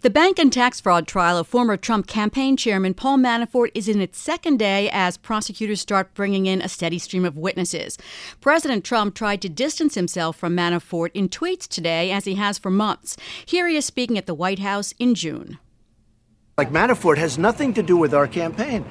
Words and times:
The 0.00 0.10
bank 0.10 0.38
and 0.38 0.52
tax 0.52 0.80
fraud 0.80 1.08
trial 1.08 1.36
of 1.38 1.48
former 1.48 1.76
Trump 1.76 2.06
campaign 2.06 2.56
chairman 2.56 2.94
Paul 2.94 3.18
Manafort 3.18 3.72
is 3.74 3.88
in 3.88 4.00
its 4.00 4.16
second 4.16 4.56
day 4.60 4.88
as 4.92 5.16
prosecutors 5.16 5.80
start 5.80 6.14
bringing 6.14 6.46
in 6.46 6.62
a 6.62 6.68
steady 6.68 7.00
stream 7.00 7.24
of 7.24 7.36
witnesses. 7.36 7.98
President 8.40 8.84
Trump 8.84 9.16
tried 9.16 9.42
to 9.42 9.48
distance 9.48 9.96
himself 9.96 10.36
from 10.36 10.56
Manafort 10.56 11.10
in 11.14 11.28
tweets 11.28 11.66
today, 11.66 12.12
as 12.12 12.26
he 12.26 12.36
has 12.36 12.58
for 12.58 12.70
months. 12.70 13.16
Here 13.44 13.66
he 13.66 13.76
is 13.76 13.86
speaking 13.86 14.16
at 14.16 14.26
the 14.26 14.34
White 14.34 14.60
House 14.60 14.94
in 15.00 15.16
June. 15.16 15.58
Like 16.56 16.70
Manafort 16.70 17.18
has 17.18 17.36
nothing 17.36 17.74
to 17.74 17.82
do 17.82 17.96
with 17.96 18.14
our 18.14 18.28
campaign. 18.28 18.84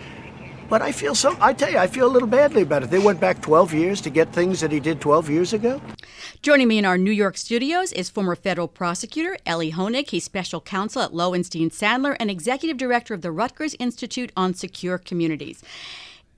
But 0.69 0.81
I 0.81 0.91
feel 0.91 1.15
so, 1.15 1.35
I 1.39 1.53
tell 1.53 1.71
you, 1.71 1.77
I 1.77 1.87
feel 1.87 2.07
a 2.07 2.11
little 2.11 2.27
badly 2.27 2.61
about 2.63 2.83
it. 2.83 2.89
They 2.89 2.99
went 2.99 3.19
back 3.21 3.41
12 3.41 3.73
years 3.73 4.01
to 4.01 4.09
get 4.09 4.33
things 4.33 4.59
that 4.59 4.71
he 4.71 4.79
did 4.79 4.99
12 4.99 5.29
years 5.29 5.53
ago. 5.53 5.81
Joining 6.41 6.67
me 6.67 6.77
in 6.77 6.85
our 6.85 6.97
New 6.97 7.11
York 7.11 7.37
studios 7.37 7.93
is 7.93 8.09
former 8.09 8.35
federal 8.35 8.67
prosecutor 8.67 9.37
Elie 9.45 9.71
Honig. 9.71 10.09
He's 10.09 10.25
special 10.25 10.59
counsel 10.59 11.01
at 11.01 11.13
Lowenstein 11.13 11.69
Sandler 11.69 12.17
and 12.19 12.29
executive 12.29 12.77
director 12.77 13.13
of 13.13 13.21
the 13.21 13.31
Rutgers 13.31 13.75
Institute 13.79 14.31
on 14.35 14.53
Secure 14.53 14.97
Communities. 14.97 15.63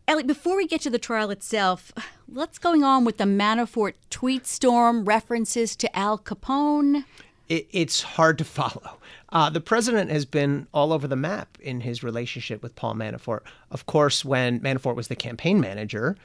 Elie, 0.08 0.24
before 0.24 0.58
we 0.58 0.68
get 0.68 0.82
to 0.82 0.90
the 0.90 1.00
trial 1.00 1.32
itself, 1.32 1.92
what's 2.28 2.60
going 2.60 2.84
on 2.84 3.06
with 3.06 3.18
the 3.18 3.24
Manafort 3.24 3.94
tweet 4.10 4.46
storm, 4.46 5.06
references 5.06 5.76
to 5.76 5.98
Al 5.98 6.20
Capone? 6.20 7.04
It, 7.50 7.68
it's 7.72 8.02
hard 8.02 8.38
to 8.38 8.44
follow. 8.60 8.98
Uh, 9.32 9.50
the 9.50 9.62
president 9.62 10.10
has 10.12 10.26
been 10.26 10.68
all 10.74 10.94
over 10.94 11.08
the 11.08 11.16
map 11.16 11.58
in 11.62 11.82
his 11.82 12.04
relationship 12.04 12.64
with 12.64 12.76
Paul 12.76 12.96
Manafort. 12.96 13.42
Of 13.72 13.86
course, 13.86 14.24
when 14.24 14.60
Manafort 14.62 14.96
was 14.96 15.08
the 15.08 15.16
campaign 15.16 15.60
manager, 15.60 16.16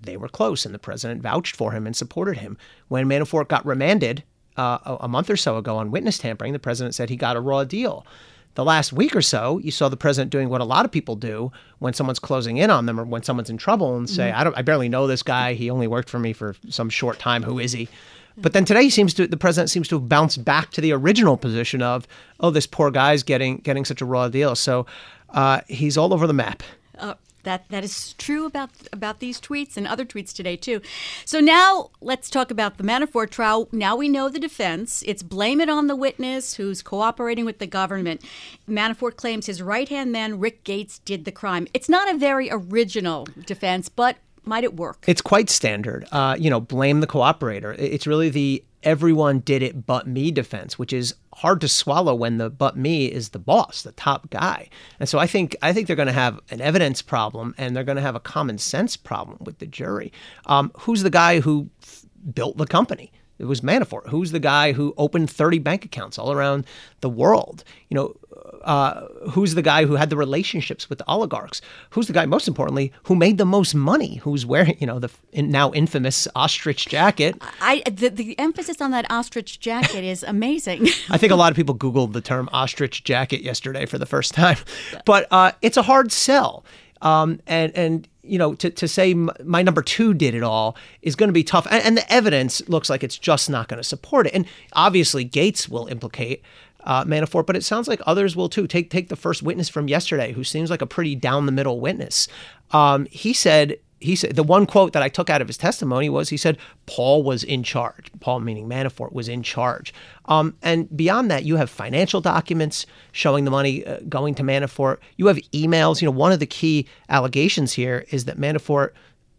they 0.00 0.16
were 0.16 0.28
close, 0.28 0.64
and 0.64 0.74
the 0.74 0.78
president 0.78 1.22
vouched 1.22 1.56
for 1.56 1.72
him 1.72 1.86
and 1.86 1.94
supported 1.94 2.38
him. 2.38 2.56
When 2.88 3.06
Manafort 3.06 3.48
got 3.48 3.66
remanded 3.66 4.22
uh, 4.56 4.78
a, 4.84 4.96
a 5.00 5.08
month 5.08 5.30
or 5.30 5.36
so 5.36 5.56
ago 5.56 5.76
on 5.76 5.90
witness 5.90 6.18
tampering, 6.18 6.52
the 6.52 6.58
president 6.58 6.94
said 6.94 7.10
he 7.10 7.16
got 7.16 7.36
a 7.36 7.40
raw 7.40 7.64
deal. 7.64 8.06
The 8.54 8.64
last 8.64 8.92
week 8.92 9.16
or 9.16 9.22
so, 9.22 9.58
you 9.58 9.72
saw 9.72 9.88
the 9.88 9.96
president 9.96 10.30
doing 10.30 10.48
what 10.48 10.60
a 10.60 10.64
lot 10.64 10.84
of 10.84 10.92
people 10.92 11.16
do 11.16 11.50
when 11.80 11.92
someone's 11.92 12.20
closing 12.20 12.56
in 12.56 12.70
on 12.70 12.86
them 12.86 13.00
or 13.00 13.04
when 13.04 13.24
someone's 13.24 13.50
in 13.50 13.56
trouble 13.56 13.96
and 13.96 14.08
say, 14.08 14.30
mm-hmm. 14.30 14.40
"I 14.40 14.44
don't, 14.44 14.56
I 14.56 14.62
barely 14.62 14.88
know 14.88 15.08
this 15.08 15.24
guy. 15.24 15.54
He 15.54 15.70
only 15.70 15.88
worked 15.88 16.08
for 16.08 16.20
me 16.20 16.32
for 16.32 16.54
some 16.68 16.88
short 16.88 17.18
time. 17.18 17.42
Who 17.42 17.58
is 17.58 17.72
he?" 17.72 17.88
But 18.36 18.52
then 18.52 18.64
today 18.64 18.88
seems 18.88 19.14
to 19.14 19.26
the 19.26 19.36
president 19.36 19.70
seems 19.70 19.88
to 19.88 19.96
have 19.96 20.08
bounced 20.08 20.44
back 20.44 20.70
to 20.72 20.80
the 20.80 20.92
original 20.92 21.36
position 21.36 21.82
of, 21.82 22.06
oh, 22.40 22.50
this 22.50 22.66
poor 22.66 22.90
guy's 22.90 23.22
getting 23.22 23.58
getting 23.58 23.84
such 23.84 24.00
a 24.00 24.04
raw 24.04 24.28
deal. 24.28 24.54
So 24.54 24.86
uh, 25.30 25.60
he's 25.68 25.96
all 25.96 26.12
over 26.12 26.26
the 26.26 26.32
map. 26.32 26.62
Uh, 26.98 27.14
that 27.44 27.68
that 27.68 27.84
is 27.84 28.14
true 28.14 28.46
about 28.46 28.70
about 28.92 29.20
these 29.20 29.40
tweets 29.40 29.76
and 29.76 29.86
other 29.86 30.04
tweets 30.04 30.32
today 30.32 30.56
too. 30.56 30.80
So 31.24 31.40
now 31.40 31.90
let's 32.00 32.28
talk 32.28 32.50
about 32.50 32.78
the 32.78 32.84
Manafort 32.84 33.30
trial. 33.30 33.68
Now 33.70 33.94
we 33.96 34.08
know 34.08 34.28
the 34.28 34.40
defense. 34.40 35.04
It's 35.06 35.22
blame 35.22 35.60
it 35.60 35.68
on 35.68 35.86
the 35.86 35.96
witness 35.96 36.54
who's 36.54 36.82
cooperating 36.82 37.44
with 37.44 37.58
the 37.58 37.66
government. 37.66 38.22
Manafort 38.68 39.16
claims 39.16 39.46
his 39.46 39.62
right 39.62 39.88
hand 39.88 40.10
man 40.10 40.40
Rick 40.40 40.64
Gates 40.64 40.98
did 41.00 41.24
the 41.24 41.32
crime. 41.32 41.68
It's 41.72 41.88
not 41.88 42.12
a 42.12 42.18
very 42.18 42.48
original 42.50 43.28
defense, 43.46 43.88
but 43.88 44.16
might 44.46 44.64
it 44.64 44.76
work? 44.76 45.04
It's 45.06 45.22
quite 45.22 45.50
standard. 45.50 46.06
Uh, 46.12 46.36
you 46.38 46.50
know, 46.50 46.60
blame 46.60 47.00
the 47.00 47.06
cooperator. 47.06 47.74
It's 47.78 48.06
really 48.06 48.28
the 48.28 48.64
everyone 48.84 49.40
did 49.40 49.62
it 49.62 49.86
but 49.86 50.06
me 50.06 50.30
defense, 50.30 50.78
which 50.78 50.92
is 50.92 51.14
hard 51.34 51.60
to 51.62 51.68
swallow 51.68 52.14
when 52.14 52.38
the 52.38 52.50
but 52.50 52.76
me 52.76 53.06
is 53.06 53.30
the 53.30 53.38
boss, 53.38 53.82
the 53.82 53.92
top 53.92 54.30
guy. 54.30 54.68
And 55.00 55.08
so 55.08 55.18
I 55.18 55.26
think 55.26 55.56
I 55.62 55.72
think 55.72 55.86
they're 55.86 55.96
going 55.96 56.06
to 56.06 56.12
have 56.12 56.38
an 56.50 56.60
evidence 56.60 57.02
problem 57.02 57.54
and 57.58 57.74
they're 57.74 57.84
going 57.84 57.96
to 57.96 58.02
have 58.02 58.14
a 58.14 58.20
common 58.20 58.58
sense 58.58 58.96
problem 58.96 59.38
with 59.40 59.58
the 59.58 59.66
jury. 59.66 60.12
Um, 60.46 60.70
who's 60.80 61.02
the 61.02 61.10
guy 61.10 61.40
who 61.40 61.68
f- 61.82 62.04
built 62.32 62.56
the 62.56 62.66
company? 62.66 63.10
It 63.38 63.46
was 63.46 63.62
Manafort. 63.62 64.08
Who's 64.08 64.30
the 64.30 64.38
guy 64.38 64.72
who 64.72 64.94
opened 64.96 65.28
30 65.28 65.58
bank 65.58 65.84
accounts 65.84 66.18
all 66.18 66.30
around 66.30 66.66
the 67.00 67.10
world? 67.10 67.64
You 67.88 67.96
know, 67.96 68.14
uh, 68.64 69.06
who's 69.30 69.54
the 69.54 69.62
guy 69.62 69.84
who 69.84 69.94
had 69.94 70.10
the 70.10 70.16
relationships 70.16 70.88
with 70.88 70.98
the 70.98 71.08
oligarchs? 71.08 71.60
Who's 71.90 72.06
the 72.06 72.12
guy, 72.12 72.26
most 72.26 72.48
importantly, 72.48 72.92
who 73.04 73.14
made 73.14 73.38
the 73.38 73.44
most 73.44 73.74
money? 73.74 74.16
Who's 74.16 74.44
wearing, 74.44 74.76
you 74.80 74.86
know, 74.86 74.98
the 74.98 75.10
now 75.34 75.72
infamous 75.72 76.26
ostrich 76.34 76.86
jacket? 76.86 77.40
I 77.60 77.82
the, 77.90 78.08
the 78.08 78.38
emphasis 78.38 78.80
on 78.80 78.90
that 78.90 79.10
ostrich 79.10 79.60
jacket 79.60 80.04
is 80.04 80.22
amazing. 80.22 80.88
I 81.10 81.18
think 81.18 81.32
a 81.32 81.36
lot 81.36 81.52
of 81.52 81.56
people 81.56 81.74
Googled 81.74 82.12
the 82.12 82.20
term 82.20 82.48
ostrich 82.52 83.04
jacket 83.04 83.42
yesterday 83.42 83.86
for 83.86 83.98
the 83.98 84.06
first 84.06 84.34
time, 84.34 84.58
but 85.04 85.26
uh, 85.30 85.52
it's 85.62 85.76
a 85.76 85.82
hard 85.82 86.12
sell. 86.12 86.64
Um, 87.02 87.40
and 87.46 87.76
and 87.76 88.08
you 88.22 88.38
know 88.38 88.54
to, 88.54 88.70
to 88.70 88.88
say 88.88 89.14
my 89.14 89.62
number 89.62 89.82
two 89.82 90.14
did 90.14 90.34
it 90.34 90.42
all 90.42 90.76
is 91.02 91.14
going 91.14 91.28
to 91.28 91.34
be 91.34 91.44
tough 91.44 91.66
and, 91.70 91.84
and, 91.84 91.96
the 91.96 92.12
evidence 92.12 92.66
looks 92.68 92.88
like 92.88 93.04
it's 93.04 93.18
just 93.18 93.50
not 93.50 93.68
going 93.68 93.78
to 93.78 93.84
support 93.84 94.26
it 94.26 94.34
and 94.34 94.46
obviously 94.72 95.24
gates 95.24 95.68
will 95.68 95.86
implicate 95.88 96.42
uh, 96.84 97.04
Manafort, 97.04 97.46
but 97.46 97.56
it 97.56 97.64
sounds 97.64 97.88
like 97.88 98.00
others 98.06 98.36
will 98.36 98.48
too. 98.48 98.66
Take 98.66 98.90
take 98.90 99.08
the 99.08 99.16
first 99.16 99.42
witness 99.42 99.68
from 99.68 99.88
yesterday, 99.88 100.32
who 100.32 100.44
seems 100.44 100.70
like 100.70 100.82
a 100.82 100.86
pretty 100.86 101.14
down 101.14 101.46
the 101.46 101.52
middle 101.52 101.80
witness. 101.80 102.28
Um, 102.70 103.06
he 103.10 103.32
said 103.32 103.78
he 104.00 104.16
said 104.16 104.36
the 104.36 104.42
one 104.42 104.66
quote 104.66 104.92
that 104.92 105.02
I 105.02 105.08
took 105.08 105.30
out 105.30 105.40
of 105.40 105.48
his 105.48 105.56
testimony 105.56 106.10
was 106.10 106.28
he 106.28 106.36
said 106.36 106.58
Paul 106.86 107.22
was 107.22 107.42
in 107.42 107.62
charge. 107.62 108.10
Paul 108.20 108.40
meaning 108.40 108.68
Manafort 108.68 109.12
was 109.12 109.28
in 109.28 109.42
charge. 109.42 109.94
Um, 110.26 110.56
and 110.62 110.94
beyond 110.94 111.30
that, 111.30 111.44
you 111.44 111.56
have 111.56 111.70
financial 111.70 112.20
documents 112.20 112.86
showing 113.12 113.44
the 113.44 113.50
money 113.50 113.84
uh, 113.86 114.00
going 114.08 114.34
to 114.36 114.42
Manafort. 114.42 114.98
You 115.16 115.26
have 115.28 115.38
emails. 115.52 116.02
You 116.02 116.06
know, 116.06 116.12
one 116.12 116.32
of 116.32 116.40
the 116.40 116.46
key 116.46 116.86
allegations 117.08 117.72
here 117.72 118.04
is 118.10 118.26
that 118.26 118.38
Manafort 118.38 118.90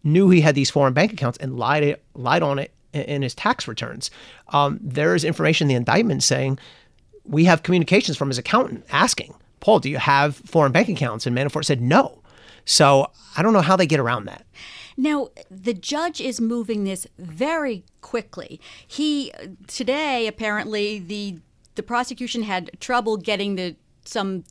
knew 0.03 0.29
he 0.29 0.41
had 0.41 0.55
these 0.55 0.71
foreign 0.71 0.93
bank 0.93 1.13
accounts 1.13 1.37
and 1.37 1.57
lied 1.57 1.97
lied 2.15 2.41
on 2.41 2.59
it 2.59 2.71
in 2.93 3.21
his 3.21 3.35
tax 3.35 3.67
returns. 3.67 4.09
Um, 4.49 4.79
there 4.81 5.15
is 5.15 5.23
information 5.23 5.65
in 5.65 5.69
the 5.69 5.75
indictment 5.75 6.23
saying 6.23 6.59
we 7.27 7.45
have 7.45 7.63
communications 7.63 8.17
from 8.17 8.29
his 8.29 8.37
accountant 8.37 8.85
asking, 8.91 9.33
Paul, 9.59 9.79
do 9.79 9.89
you 9.89 9.97
have 9.97 10.35
foreign 10.35 10.71
bank 10.71 10.89
accounts? 10.89 11.25
And 11.25 11.35
Manafort 11.35 11.65
said 11.65 11.81
no. 11.81 12.21
So 12.65 13.11
I 13.37 13.41
don't 13.41 13.53
know 13.53 13.61
how 13.61 13.75
they 13.75 13.85
get 13.87 13.99
around 13.99 14.25
that. 14.25 14.45
Now, 14.97 15.29
the 15.51 15.73
judge 15.73 16.21
is 16.21 16.39
moving 16.39 16.83
this 16.83 17.05
very 17.17 17.83
quickly. 18.01 18.61
He 18.87 19.31
today 19.67 20.27
apparently 20.27 20.99
the 20.99 21.39
the 21.75 21.83
prosecution 21.83 22.43
had 22.43 22.71
trouble 22.79 23.17
getting 23.17 23.55
the 23.55 23.75
some 24.05 24.43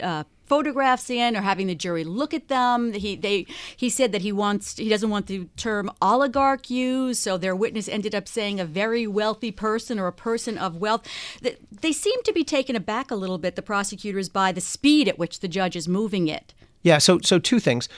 uh, 0.00 0.24
photographs 0.50 1.08
in 1.08 1.36
or 1.36 1.42
having 1.42 1.68
the 1.68 1.76
jury 1.76 2.02
look 2.02 2.34
at 2.34 2.48
them. 2.48 2.92
He 2.92 3.14
they 3.14 3.46
he 3.76 3.88
said 3.88 4.10
that 4.10 4.22
he 4.22 4.32
wants 4.32 4.76
he 4.76 4.88
doesn't 4.88 5.08
want 5.08 5.28
the 5.28 5.46
term 5.56 5.92
oligarch 6.02 6.68
used, 6.68 7.22
so 7.22 7.38
their 7.38 7.54
witness 7.54 7.88
ended 7.88 8.16
up 8.16 8.26
saying 8.26 8.58
a 8.58 8.64
very 8.64 9.06
wealthy 9.06 9.52
person 9.52 10.00
or 10.00 10.08
a 10.08 10.12
person 10.12 10.58
of 10.58 10.74
wealth. 10.74 11.06
They 11.40 11.92
seem 11.92 12.20
to 12.24 12.32
be 12.32 12.42
taken 12.42 12.74
aback 12.74 13.12
a 13.12 13.14
little 13.14 13.38
bit, 13.38 13.54
the 13.54 13.62
prosecutors, 13.62 14.28
by 14.28 14.50
the 14.50 14.60
speed 14.60 15.06
at 15.06 15.20
which 15.20 15.38
the 15.38 15.46
judge 15.46 15.76
is 15.76 15.86
moving 15.86 16.26
it. 16.26 16.52
Yeah, 16.82 16.98
so 16.98 17.20
so 17.22 17.38
two 17.38 17.60
things. 17.60 17.88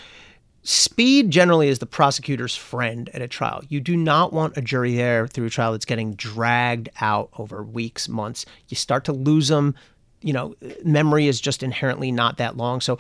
Speed 0.62 1.30
generally 1.30 1.68
is 1.68 1.78
the 1.78 1.86
prosecutor's 1.86 2.54
friend 2.54 3.08
at 3.14 3.22
a 3.22 3.28
trial. 3.28 3.62
You 3.68 3.80
do 3.80 3.96
not 3.96 4.30
want 4.30 4.58
a 4.58 4.60
jury 4.60 4.94
there 4.94 5.26
through 5.26 5.46
a 5.46 5.50
trial 5.50 5.72
that's 5.72 5.86
getting 5.86 6.12
dragged 6.12 6.90
out 7.00 7.30
over 7.38 7.62
weeks, 7.64 8.10
months. 8.10 8.44
You 8.68 8.76
start 8.76 9.04
to 9.06 9.12
lose 9.12 9.48
them 9.48 9.74
you 10.22 10.32
know, 10.32 10.54
memory 10.84 11.28
is 11.28 11.40
just 11.40 11.62
inherently 11.62 12.12
not 12.12 12.36
that 12.38 12.56
long. 12.56 12.80
So 12.80 12.98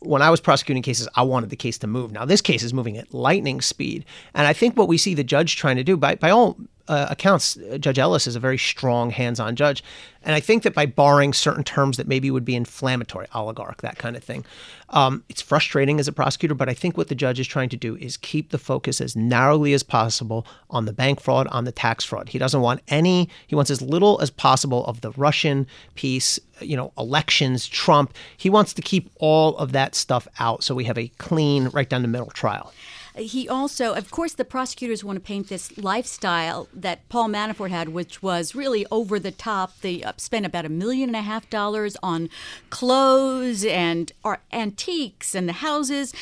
when 0.00 0.22
I 0.22 0.30
was 0.30 0.40
prosecuting 0.40 0.82
cases, 0.82 1.08
I 1.14 1.22
wanted 1.22 1.50
the 1.50 1.56
case 1.56 1.78
to 1.78 1.86
move. 1.86 2.12
Now 2.12 2.24
this 2.24 2.40
case 2.40 2.62
is 2.62 2.74
moving 2.74 2.96
at 2.96 3.12
lightning 3.12 3.60
speed, 3.60 4.04
and 4.34 4.46
I 4.46 4.52
think 4.52 4.76
what 4.76 4.88
we 4.88 4.98
see 4.98 5.14
the 5.14 5.24
judge 5.24 5.56
trying 5.56 5.76
to 5.76 5.84
do, 5.84 5.96
by 5.96 6.14
by 6.16 6.30
all 6.30 6.56
uh, 6.88 7.06
accounts, 7.10 7.56
uh, 7.56 7.78
Judge 7.78 7.98
Ellis 7.98 8.26
is 8.26 8.36
a 8.36 8.40
very 8.40 8.58
strong 8.58 9.10
hands-on 9.10 9.56
judge, 9.56 9.82
and 10.22 10.34
I 10.34 10.40
think 10.40 10.62
that 10.62 10.74
by 10.74 10.86
barring 10.86 11.32
certain 11.32 11.64
terms 11.64 11.96
that 11.96 12.06
maybe 12.06 12.30
would 12.30 12.44
be 12.44 12.54
inflammatory, 12.54 13.26
oligarch, 13.34 13.82
that 13.82 13.98
kind 13.98 14.16
of 14.16 14.22
thing, 14.22 14.44
um, 14.90 15.24
it's 15.28 15.42
frustrating 15.42 15.98
as 15.98 16.06
a 16.06 16.12
prosecutor. 16.12 16.54
But 16.54 16.68
I 16.68 16.74
think 16.74 16.96
what 16.96 17.08
the 17.08 17.14
judge 17.14 17.40
is 17.40 17.46
trying 17.46 17.70
to 17.70 17.76
do 17.76 17.96
is 17.96 18.16
keep 18.16 18.50
the 18.50 18.58
focus 18.58 19.00
as 19.00 19.16
narrowly 19.16 19.72
as 19.72 19.82
possible 19.82 20.46
on 20.70 20.84
the 20.84 20.92
bank 20.92 21.20
fraud, 21.20 21.46
on 21.48 21.64
the 21.64 21.72
tax 21.72 22.04
fraud. 22.04 22.28
He 22.28 22.38
doesn't 22.38 22.60
want 22.60 22.82
any. 22.88 23.28
He 23.46 23.54
wants 23.54 23.70
as 23.70 23.82
little 23.82 24.20
as 24.20 24.30
possible 24.30 24.84
of 24.86 25.00
the 25.00 25.10
Russian 25.12 25.66
piece, 25.94 26.38
you 26.60 26.76
know, 26.76 26.92
elections, 26.96 27.66
Trump. 27.66 28.14
He 28.36 28.50
wants 28.50 28.72
to 28.74 28.82
keep 28.82 29.10
all 29.16 29.56
of 29.56 29.72
that 29.72 29.94
stuff 29.94 30.28
out, 30.38 30.62
so 30.62 30.74
we 30.74 30.84
have 30.84 30.98
a 30.98 31.08
clean, 31.18 31.68
right 31.68 31.88
down 31.88 32.02
the 32.02 32.08
middle 32.08 32.30
trial. 32.30 32.72
He 33.14 33.48
also, 33.48 33.92
of 33.92 34.10
course, 34.10 34.32
the 34.32 34.44
prosecutors 34.44 35.04
want 35.04 35.16
to 35.16 35.20
paint 35.20 35.48
this 35.48 35.76
lifestyle 35.76 36.68
that 36.72 37.06
Paul 37.10 37.28
Manafort 37.28 37.70
had, 37.70 37.90
which 37.90 38.22
was 38.22 38.54
really 38.54 38.86
over 38.90 39.18
the 39.18 39.30
top. 39.30 39.78
They 39.80 40.02
uh, 40.02 40.12
spent 40.16 40.46
about 40.46 40.64
a 40.64 40.70
million 40.70 41.10
and 41.10 41.16
a 41.16 41.22
half 41.22 41.48
dollars 41.50 41.96
on 42.02 42.30
clothes 42.70 43.64
and 43.64 44.12
antiques 44.52 45.34
and 45.34 45.48
the 45.48 45.54
houses. 45.54 46.14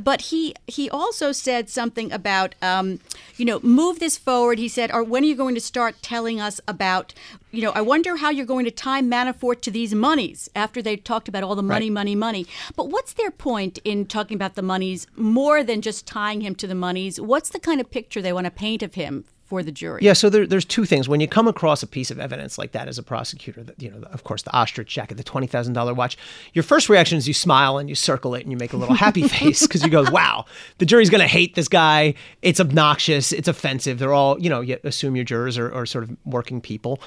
But 0.00 0.22
he 0.22 0.54
he 0.66 0.88
also 0.88 1.32
said 1.32 1.68
something 1.68 2.10
about, 2.12 2.54
um, 2.62 3.00
you 3.36 3.44
know, 3.44 3.60
move 3.60 3.98
this 3.98 4.16
forward. 4.16 4.58
He 4.58 4.68
said, 4.68 4.90
or 4.90 5.04
when 5.04 5.24
are 5.24 5.26
you 5.26 5.36
going 5.36 5.54
to 5.54 5.60
start 5.60 6.02
telling 6.02 6.40
us 6.40 6.60
about 6.66 7.12
you 7.50 7.62
know, 7.62 7.72
I 7.72 7.80
wonder 7.80 8.16
how 8.16 8.30
you're 8.30 8.46
going 8.46 8.64
to 8.64 8.70
tie 8.70 9.00
Manafort 9.00 9.62
to 9.62 9.70
these 9.70 9.94
monies 9.94 10.48
after 10.54 10.82
they 10.82 10.96
talked 10.96 11.28
about 11.28 11.42
all 11.42 11.54
the 11.54 11.62
money, 11.62 11.86
right. 11.86 11.94
money, 11.94 12.14
money. 12.14 12.46
But 12.76 12.88
what's 12.90 13.14
their 13.14 13.30
point 13.30 13.78
in 13.84 14.06
talking 14.06 14.34
about 14.34 14.54
the 14.54 14.62
monies 14.62 15.06
more 15.16 15.62
than 15.62 15.80
just 15.80 16.06
tying 16.06 16.42
him 16.42 16.54
to 16.56 16.66
the 16.66 16.74
monies? 16.74 17.20
What's 17.20 17.50
the 17.50 17.60
kind 17.60 17.80
of 17.80 17.90
picture 17.90 18.20
they 18.20 18.32
want 18.32 18.44
to 18.44 18.50
paint 18.50 18.82
of 18.82 18.94
him 18.94 19.24
for 19.48 19.62
the 19.62 19.72
jury? 19.72 20.00
Yeah, 20.02 20.12
so 20.12 20.28
there, 20.28 20.46
there's 20.46 20.64
two 20.64 20.84
things. 20.84 21.08
When 21.08 21.20
you 21.20 21.26
come 21.26 21.48
across 21.48 21.82
a 21.82 21.86
piece 21.86 22.10
of 22.10 22.20
evidence 22.20 22.58
like 22.58 22.72
that 22.72 22.86
as 22.86 22.98
a 22.98 23.02
prosecutor, 23.02 23.62
that 23.64 23.82
you 23.82 23.90
know, 23.90 24.06
of 24.12 24.24
course, 24.24 24.42
the 24.42 24.54
ostrich 24.54 24.88
jacket, 24.88 25.16
the 25.16 25.24
twenty 25.24 25.46
thousand 25.46 25.72
dollar 25.72 25.94
watch, 25.94 26.18
your 26.52 26.62
first 26.62 26.88
reaction 26.88 27.16
is 27.16 27.26
you 27.26 27.34
smile 27.34 27.78
and 27.78 27.88
you 27.88 27.94
circle 27.94 28.34
it 28.34 28.42
and 28.42 28.52
you 28.52 28.58
make 28.58 28.74
a 28.74 28.76
little 28.76 28.94
happy 28.94 29.26
face 29.28 29.66
because 29.66 29.82
you 29.82 29.88
go, 29.88 30.04
"Wow, 30.10 30.44
the 30.78 30.86
jury's 30.86 31.10
going 31.10 31.22
to 31.22 31.26
hate 31.26 31.54
this 31.54 31.68
guy. 31.68 32.14
It's 32.42 32.60
obnoxious. 32.60 33.32
It's 33.32 33.48
offensive. 33.48 33.98
They're 33.98 34.12
all, 34.12 34.38
you 34.38 34.50
know, 34.50 34.60
you 34.60 34.78
assume 34.84 35.16
your 35.16 35.24
jurors 35.24 35.56
are, 35.56 35.72
are 35.72 35.86
sort 35.86 36.04
of 36.04 36.16
working 36.24 36.60
people." 36.60 37.00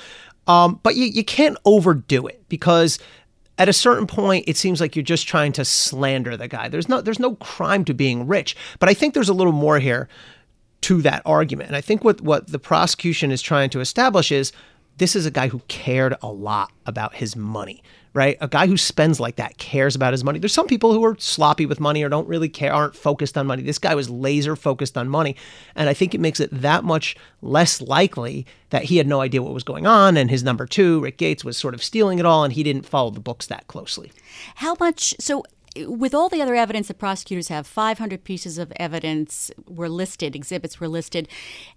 Um, 0.47 0.79
but 0.83 0.95
you, 0.95 1.05
you 1.05 1.23
can't 1.23 1.57
overdo 1.65 2.27
it 2.27 2.43
because 2.49 2.99
at 3.57 3.69
a 3.69 3.73
certain 3.73 4.07
point 4.07 4.45
it 4.47 4.57
seems 4.57 4.81
like 4.81 4.95
you're 4.95 5.03
just 5.03 5.27
trying 5.27 5.51
to 5.53 5.65
slander 5.65 6.35
the 6.35 6.47
guy. 6.47 6.67
There's 6.67 6.89
no 6.89 7.01
there's 7.01 7.19
no 7.19 7.35
crime 7.35 7.85
to 7.85 7.93
being 7.93 8.27
rich, 8.27 8.55
but 8.79 8.89
I 8.89 8.93
think 8.93 9.13
there's 9.13 9.29
a 9.29 9.33
little 9.33 9.53
more 9.53 9.79
here 9.79 10.09
to 10.81 11.01
that 11.03 11.21
argument. 11.25 11.67
And 11.67 11.75
I 11.75 11.81
think 11.81 12.03
what 12.03 12.21
what 12.21 12.47
the 12.47 12.59
prosecution 12.59 13.31
is 13.31 13.41
trying 13.41 13.69
to 13.71 13.79
establish 13.79 14.31
is 14.31 14.51
this 15.01 15.15
is 15.15 15.25
a 15.25 15.31
guy 15.31 15.47
who 15.47 15.59
cared 15.67 16.15
a 16.21 16.27
lot 16.27 16.71
about 16.85 17.15
his 17.15 17.35
money 17.35 17.81
right? 18.13 18.37
A 18.41 18.47
guy 18.47 18.67
who 18.67 18.75
spends 18.75 19.19
like 19.19 19.37
that 19.37 19.57
cares 19.57 19.95
about 19.95 20.11
his 20.11 20.23
money. 20.23 20.37
There's 20.37 20.53
some 20.53 20.67
people 20.67 20.91
who 20.91 21.03
are 21.05 21.15
sloppy 21.17 21.65
with 21.65 21.79
money 21.79 22.03
or 22.03 22.09
don't 22.09 22.27
really 22.27 22.49
care, 22.49 22.73
aren't 22.73 22.95
focused 22.95 23.37
on 23.37 23.47
money. 23.47 23.63
This 23.63 23.79
guy 23.79 23.95
was 23.95 24.09
laser 24.09 24.55
focused 24.55 24.97
on 24.97 25.07
money. 25.07 25.35
And 25.75 25.87
I 25.87 25.93
think 25.93 26.13
it 26.13 26.19
makes 26.19 26.41
it 26.41 26.49
that 26.51 26.83
much 26.83 27.15
less 27.41 27.79
likely 27.79 28.45
that 28.69 28.83
he 28.83 28.97
had 28.97 29.07
no 29.07 29.21
idea 29.21 29.41
what 29.41 29.53
was 29.53 29.63
going 29.63 29.87
on. 29.87 30.17
And 30.17 30.29
his 30.29 30.43
number 30.43 30.65
two, 30.65 30.99
Rick 30.99 31.17
Gates, 31.17 31.45
was 31.45 31.57
sort 31.57 31.73
of 31.73 31.81
stealing 31.81 32.19
it 32.19 32.25
all 32.25 32.43
and 32.43 32.51
he 32.51 32.63
didn't 32.63 32.85
follow 32.85 33.11
the 33.11 33.21
books 33.21 33.47
that 33.47 33.67
closely. 33.67 34.11
How 34.55 34.75
much? 34.79 35.15
So 35.19 35.43
with 35.77 36.13
all 36.13 36.29
the 36.29 36.41
other 36.41 36.55
evidence 36.55 36.87
that 36.87 36.97
prosecutors 36.97 37.47
have, 37.47 37.65
500 37.65 38.23
pieces 38.23 38.57
of 38.57 38.73
evidence 38.75 39.51
were 39.67 39.89
listed, 39.89 40.35
exhibits 40.35 40.79
were 40.79 40.87
listed. 40.87 41.27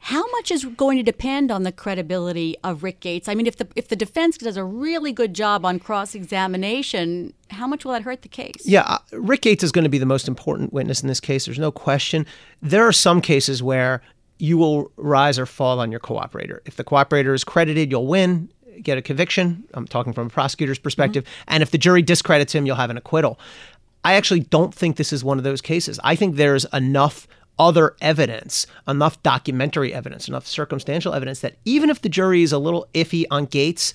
How 0.00 0.28
much 0.32 0.50
is 0.50 0.64
going 0.64 0.98
to 0.98 1.02
depend 1.02 1.50
on 1.50 1.62
the 1.62 1.72
credibility 1.72 2.56
of 2.64 2.82
Rick 2.82 3.00
Gates? 3.00 3.28
I 3.28 3.34
mean, 3.34 3.46
if 3.46 3.56
the 3.56 3.68
if 3.76 3.88
the 3.88 3.96
defense 3.96 4.36
does 4.36 4.56
a 4.56 4.64
really 4.64 5.12
good 5.12 5.34
job 5.34 5.64
on 5.64 5.78
cross 5.78 6.14
examination, 6.14 7.32
how 7.50 7.66
much 7.66 7.84
will 7.84 7.92
that 7.92 8.02
hurt 8.02 8.22
the 8.22 8.28
case? 8.28 8.66
Yeah, 8.66 8.82
uh, 8.82 8.98
Rick 9.12 9.42
Gates 9.42 9.62
is 9.62 9.72
going 9.72 9.84
to 9.84 9.90
be 9.90 9.98
the 9.98 10.06
most 10.06 10.26
important 10.26 10.72
witness 10.72 11.02
in 11.02 11.08
this 11.08 11.20
case. 11.20 11.44
There's 11.44 11.58
no 11.58 11.72
question. 11.72 12.26
There 12.62 12.86
are 12.86 12.92
some 12.92 13.20
cases 13.20 13.62
where 13.62 14.02
you 14.38 14.58
will 14.58 14.90
rise 14.96 15.38
or 15.38 15.46
fall 15.46 15.78
on 15.78 15.92
your 15.92 16.00
cooperator. 16.00 16.58
If 16.64 16.76
the 16.76 16.84
cooperator 16.84 17.34
is 17.34 17.44
credited, 17.44 17.90
you'll 17.90 18.06
win 18.06 18.48
get 18.82 18.98
a 18.98 19.02
conviction. 19.02 19.64
I'm 19.74 19.86
talking 19.86 20.12
from 20.12 20.26
a 20.26 20.30
prosecutor's 20.30 20.78
perspective. 20.78 21.24
Mm-hmm. 21.24 21.44
And 21.48 21.62
if 21.62 21.70
the 21.70 21.78
jury 21.78 22.02
discredits 22.02 22.54
him, 22.54 22.66
you'll 22.66 22.76
have 22.76 22.90
an 22.90 22.96
acquittal. 22.96 23.38
I 24.04 24.14
actually 24.14 24.40
don't 24.40 24.74
think 24.74 24.96
this 24.96 25.12
is 25.12 25.24
one 25.24 25.38
of 25.38 25.44
those 25.44 25.60
cases. 25.60 25.98
I 26.04 26.14
think 26.14 26.36
there's 26.36 26.66
enough 26.72 27.26
other 27.58 27.96
evidence, 28.00 28.66
enough 28.86 29.22
documentary 29.22 29.94
evidence, 29.94 30.28
enough 30.28 30.46
circumstantial 30.46 31.14
evidence 31.14 31.40
that 31.40 31.56
even 31.64 31.88
if 31.88 32.02
the 32.02 32.08
jury 32.08 32.42
is 32.42 32.52
a 32.52 32.58
little 32.58 32.86
iffy 32.94 33.24
on 33.30 33.46
Gates, 33.46 33.94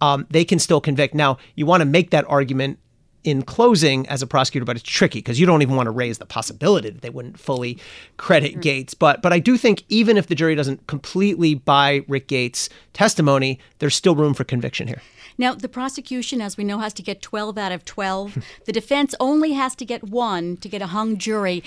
um, 0.00 0.26
they 0.30 0.44
can 0.44 0.58
still 0.58 0.80
convict. 0.80 1.14
Now, 1.14 1.38
you 1.56 1.66
want 1.66 1.80
to 1.80 1.86
make 1.86 2.10
that 2.10 2.24
argument 2.28 2.78
in 3.22 3.42
closing 3.42 4.08
as 4.08 4.22
a 4.22 4.26
prosecutor, 4.26 4.64
but 4.64 4.76
it's 4.76 4.84
tricky 4.84 5.18
because 5.18 5.38
you 5.38 5.46
don't 5.46 5.60
even 5.62 5.76
want 5.76 5.86
to 5.86 5.90
raise 5.90 6.18
the 6.18 6.26
possibility 6.26 6.88
that 6.88 7.02
they 7.02 7.10
wouldn't 7.10 7.38
fully 7.38 7.78
credit 8.16 8.52
mm-hmm. 8.52 8.60
Gates. 8.60 8.94
But 8.94 9.20
but 9.20 9.32
I 9.32 9.38
do 9.38 9.58
think 9.58 9.84
even 9.88 10.16
if 10.16 10.28
the 10.28 10.34
jury 10.34 10.54
doesn't 10.54 10.86
completely 10.86 11.54
buy 11.54 12.02
Rick 12.08 12.28
Gates' 12.28 12.68
testimony, 12.92 13.58
there's 13.78 13.94
still 13.94 14.14
room 14.14 14.32
for 14.32 14.44
conviction 14.44 14.88
here. 14.88 15.02
Now, 15.40 15.54
the 15.54 15.70
prosecution, 15.70 16.42
as 16.42 16.58
we 16.58 16.64
know, 16.64 16.80
has 16.80 16.92
to 16.92 17.02
get 17.02 17.22
12 17.22 17.56
out 17.56 17.72
of 17.72 17.86
12. 17.86 18.44
the 18.66 18.72
defense 18.72 19.14
only 19.18 19.52
has 19.52 19.74
to 19.76 19.86
get 19.86 20.04
one 20.04 20.58
to 20.58 20.68
get 20.68 20.82
a 20.82 20.88
hung 20.88 21.16
jury. 21.16 21.64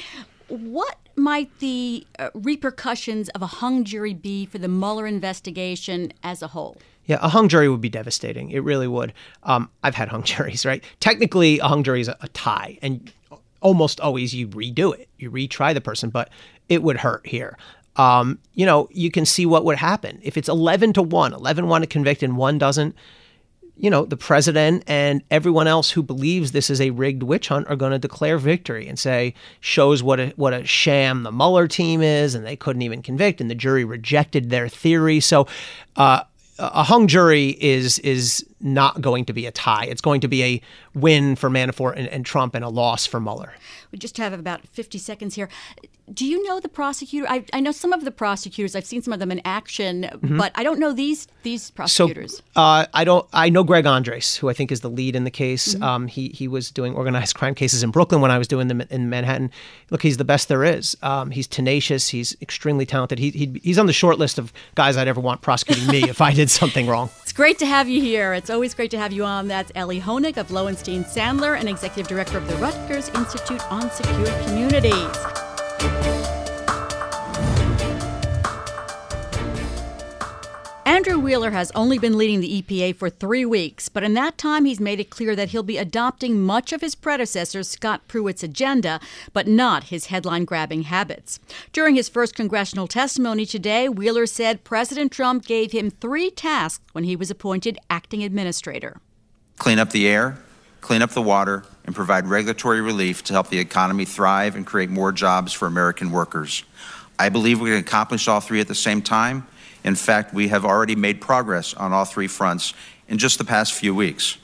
What 0.48 0.98
might 1.16 1.50
the 1.58 2.06
uh, 2.20 2.30
repercussions 2.36 3.30
of 3.30 3.42
a 3.42 3.48
hung 3.48 3.84
jury 3.84 4.14
be 4.14 4.46
for 4.46 4.60
the 4.60 4.68
Mueller 4.68 5.08
investigation 5.08 6.14
as 6.22 6.44
a 6.44 6.50
whole? 6.50 6.78
Yeah, 7.08 7.18
a 7.20 7.30
hung 7.30 7.50
jury 7.50 7.68
would 7.68 7.82
be 7.82 7.90
devastating. 7.90 8.52
It 8.52 8.60
really 8.60 8.88
would. 8.88 9.12
Um, 9.42 9.72
I've 9.82 9.96
had 9.96 10.10
hung 10.10 10.22
juries, 10.34 10.68
right? 10.68 10.84
Technically, 11.00 11.58
a 11.58 11.66
hung 11.66 11.82
jury 11.82 12.02
is 12.02 12.08
a, 12.08 12.16
a 12.22 12.28
tie, 12.28 12.78
and 12.84 13.12
almost 13.60 14.00
always 14.00 14.36
you 14.36 14.50
redo 14.50 14.94
it, 14.94 15.10
you 15.18 15.32
retry 15.32 15.74
the 15.74 15.82
person, 15.82 16.12
but 16.12 16.30
it 16.70 16.84
would 16.84 16.98
hurt 16.98 17.26
here. 17.26 17.58
Um, 17.96 18.38
you 18.54 18.68
know, 18.68 18.88
you 18.92 19.10
can 19.10 19.26
see 19.26 19.48
what 19.48 19.66
would 19.66 19.78
happen 19.78 20.20
if 20.22 20.38
it's 20.38 20.48
11 20.48 20.94
to 20.94 21.02
1, 21.02 21.34
11 21.34 21.68
want 21.68 21.82
to 21.84 21.88
convict 21.88 22.22
and 22.22 22.38
one 22.38 22.60
doesn't 22.60 22.96
you 23.84 23.90
know, 23.90 24.06
the 24.06 24.16
president 24.16 24.82
and 24.88 25.22
everyone 25.30 25.68
else 25.68 25.92
who 25.92 26.02
believes 26.02 26.54
this 26.54 26.70
is 26.70 26.80
a 26.80 26.92
rigged 26.92 27.22
witch 27.22 27.50
hunt 27.50 27.68
are 27.68 27.76
going 27.76 27.92
to 27.92 28.00
declare 28.00 28.38
victory 28.38 28.88
and 28.88 28.98
say 28.98 29.34
shows 29.60 30.02
what 30.02 30.22
a 30.22 30.28
what 30.38 30.54
a 30.54 30.66
sham 30.66 31.24
the 31.24 31.34
Mueller 31.34 31.68
team 31.68 32.02
is, 32.02 32.34
and 32.34 32.46
they 32.46 32.56
couldn't 32.56 32.82
even 32.82 33.02
convict, 33.02 33.42
and 33.42 33.52
the 33.52 33.56
jury 33.56 33.84
rejected 33.84 34.50
their 34.50 34.70
theory. 34.70 35.20
So, 35.20 35.48
uh, 35.98 36.24
a 36.60 36.84
hung 36.84 37.08
jury 37.08 37.58
is 37.60 38.00
is 38.00 38.48
not 38.64 39.02
going 39.02 39.26
to 39.26 39.34
be 39.34 39.46
a 39.46 39.52
tie. 39.52 39.86
It's 39.86 40.02
going 40.02 40.22
to 40.22 40.28
be 40.28 40.44
a 40.44 40.62
win 40.96 41.36
for 41.36 41.50
Manafort 41.50 41.96
and, 41.98 42.08
and 42.08 42.26
Trump 42.26 42.56
and 42.56 42.64
a 42.64 42.70
loss 42.70 43.06
for 43.06 43.20
Mueller. 43.20 43.54
We 43.92 44.00
just 44.00 44.18
have 44.18 44.34
about 44.34 44.68
50 44.68 44.98
seconds 44.98 45.36
here 45.36 45.50
do 46.12 46.26
you 46.26 46.44
know 46.44 46.60
the 46.60 46.68
prosecutor? 46.68 47.26
I, 47.30 47.46
I 47.54 47.62
know 47.62 47.72
some 47.72 47.94
of 47.94 48.04
the 48.04 48.12
prosecutors. 48.12 48.76
I've 48.76 48.86
seen 48.86 49.02
some 49.02 49.14
of 49.14 49.20
them 49.20 49.32
in 49.32 49.42
action, 49.46 50.04
mm-hmm. 50.04 50.38
but 50.38 50.52
I 50.56 50.64
don't 50.64 50.80
know 50.80 50.92
these 50.92 51.28
these 51.44 51.72
prosecutors. 51.72 52.38
So 52.38 52.62
uh, 52.62 52.86
I 52.94 53.04
don't. 53.06 53.26
I 53.32 53.50
know 53.50 53.64
Greg 53.64 53.86
Andres, 53.86 54.36
who 54.36 54.50
I 54.50 54.54
think 54.54 54.72
is 54.72 54.82
the 54.82 54.90
lead 54.90 55.16
in 55.16 55.24
the 55.24 55.32
case. 55.32 55.74
Mm-hmm. 55.74 55.84
Um, 55.84 56.08
he 56.08 56.30
he 56.30 56.48
was 56.48 56.72
doing 56.72 56.94
organized 56.94 57.36
crime 57.36 57.56
cases 57.56 57.84
in 57.84 57.92
Brooklyn 57.92 58.20
when 58.20 58.32
I 58.32 58.38
was 58.38 58.50
doing 58.50 58.68
them 58.68 58.82
in 58.82 59.10
Manhattan. 59.10 59.50
Look, 59.92 60.02
he's 60.02 60.18
the 60.18 60.26
best 60.26 60.50
there 60.50 60.66
is. 60.66 60.98
Um, 61.02 61.32
he's 61.32 61.48
tenacious. 61.48 62.10
He's 62.10 62.36
extremely 62.42 62.86
talented. 62.86 63.18
He, 63.18 63.30
he 63.30 63.62
he's 63.64 63.80
on 63.80 63.86
the 63.86 63.94
short 63.94 64.20
list 64.20 64.38
of 64.38 64.52
guys 64.76 64.98
I'd 64.98 65.08
ever 65.08 65.22
want 65.22 65.42
prosecuting 65.42 65.88
me 65.88 66.04
if 66.10 66.20
I 66.20 66.34
did 66.34 66.50
something 66.50 66.86
wrong. 66.86 67.12
It's 67.22 67.34
great 67.34 67.60
to 67.60 67.66
have 67.66 67.88
you 67.88 68.02
here. 68.02 68.34
It's 68.34 68.50
always 68.54 68.74
great 68.76 68.92
to 68.92 68.98
have 69.00 69.12
you 69.12 69.26
on. 69.26 69.48
That's 69.48 69.72
Elie 69.74 70.00
Honig 70.00 70.38
of 70.38 70.52
Lowenstein 70.52 71.04
Sandler 71.04 71.60
and 71.60 71.68
executive 71.68 72.08
director 72.08 72.38
of 72.38 72.48
the 72.48 72.56
Rutgers 72.58 73.10
Institute 73.10 73.62
on 73.72 73.90
Secure 73.90 74.32
Communities. 74.44 76.23
Andrew 81.06 81.20
Wheeler 81.20 81.52
has 81.52 81.70
only 81.76 82.00
been 82.00 82.18
leading 82.18 82.40
the 82.40 82.62
EPA 82.62 82.96
for 82.96 83.10
three 83.10 83.44
weeks, 83.44 83.90
but 83.90 84.04
in 84.04 84.14
that 84.14 84.38
time 84.38 84.64
he's 84.64 84.80
made 84.80 85.02
it 85.02 85.10
clear 85.10 85.36
that 85.36 85.50
he'll 85.50 85.62
be 85.62 85.78
adopting 85.78 86.42
much 86.42 86.72
of 86.72 86.80
his 86.80 86.96
predecessor 86.96 87.62
Scott 87.62 88.08
Pruitt's 88.08 88.42
agenda, 88.42 89.02
but 89.34 89.46
not 89.46 89.90
his 89.90 90.06
headline 90.06 90.46
grabbing 90.46 90.84
habits. 90.84 91.42
During 91.74 91.96
his 91.96 92.08
first 92.08 92.36
congressional 92.36 92.88
testimony 92.88 93.46
today, 93.46 93.90
Wheeler 93.90 94.26
said 94.26 94.64
President 94.64 95.12
Trump 95.12 95.46
gave 95.46 95.74
him 95.74 95.90
three 95.92 96.32
tasks 96.32 96.86
when 96.94 97.04
he 97.04 97.18
was 97.18 97.30
appointed 97.30 97.78
acting 97.90 98.24
administrator 98.24 99.02
clean 99.58 99.80
up 99.80 99.90
the 99.90 100.08
air, 100.08 100.38
clean 100.80 101.02
up 101.02 101.10
the 101.12 101.22
water, 101.22 101.66
and 101.84 101.94
provide 101.94 102.28
regulatory 102.28 102.80
relief 102.80 103.26
to 103.26 103.34
help 103.34 103.50
the 103.50 103.60
economy 103.60 104.06
thrive 104.06 104.56
and 104.56 104.66
create 104.66 104.90
more 104.90 105.12
jobs 105.12 105.52
for 105.52 105.68
American 105.68 106.12
workers. 106.12 106.64
I 107.20 107.28
believe 107.28 107.60
we 107.60 107.72
can 107.72 107.80
accomplish 107.80 108.30
all 108.30 108.40
three 108.40 108.62
at 108.62 108.70
the 108.70 108.76
same 108.76 109.02
time. 109.02 109.46
In 109.84 109.96
fact, 109.96 110.34
we 110.34 110.48
have 110.48 110.66
already 110.66 110.96
made 110.96 111.20
progress 111.20 111.74
on 111.74 111.94
all 111.94 112.06
three 112.06 112.28
fronts 112.28 112.74
in 113.08 113.18
just 113.18 113.38
the 113.38 113.46
past 113.46 113.74
few 113.74 113.94
weeks. 113.94 114.38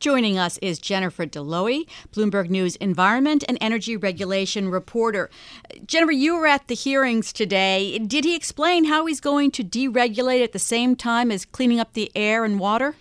Joining 0.00 0.38
us 0.38 0.58
is 0.58 0.78
Jennifer 0.78 1.26
Dlouhy, 1.26 1.88
Bloomberg 2.12 2.50
News 2.50 2.76
environment 2.76 3.42
and 3.48 3.58
energy 3.60 3.96
regulation 3.96 4.68
reporter. 4.68 5.28
Jennifer, 5.84 6.12
you 6.12 6.36
were 6.36 6.46
at 6.46 6.68
the 6.68 6.76
hearings 6.76 7.32
today. 7.32 7.98
Did 7.98 8.24
he 8.24 8.36
explain 8.36 8.84
how 8.84 9.06
he's 9.06 9.20
going 9.20 9.50
to 9.50 9.64
deregulate 9.64 10.44
at 10.44 10.52
the 10.52 10.60
same 10.60 10.94
time 10.94 11.32
as 11.32 11.44
cleaning 11.44 11.80
up 11.80 11.94
the 11.94 12.12
air 12.14 12.44
and 12.44 12.60
water? 12.60 12.94